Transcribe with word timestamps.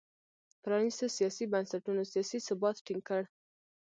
پرانیستو 0.63 1.05
سیاسي 1.17 1.45
بنسټونو 1.53 2.01
سیاسي 2.13 2.39
ثبات 2.47 2.75
ټینګ 2.85 3.01
کړ. 3.09 3.21